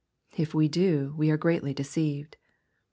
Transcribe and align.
—If 0.35 0.55
we 0.55 0.67
do, 0.67 1.13
we 1.15 1.29
are 1.29 1.37
greatly 1.37 1.75
deceived. 1.75 2.35